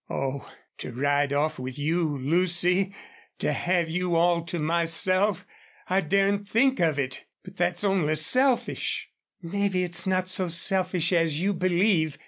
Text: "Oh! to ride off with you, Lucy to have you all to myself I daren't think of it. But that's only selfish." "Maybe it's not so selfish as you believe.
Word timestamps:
"Oh! 0.09 0.51
to 0.79 0.91
ride 0.91 1.31
off 1.31 1.59
with 1.59 1.77
you, 1.77 2.17
Lucy 2.17 2.91
to 3.37 3.53
have 3.53 3.87
you 3.87 4.15
all 4.15 4.43
to 4.45 4.57
myself 4.57 5.45
I 5.87 6.01
daren't 6.01 6.49
think 6.49 6.79
of 6.79 6.97
it. 6.97 7.25
But 7.43 7.57
that's 7.57 7.83
only 7.83 8.15
selfish." 8.15 9.09
"Maybe 9.43 9.83
it's 9.83 10.07
not 10.07 10.27
so 10.27 10.47
selfish 10.47 11.13
as 11.13 11.39
you 11.39 11.53
believe. 11.53 12.17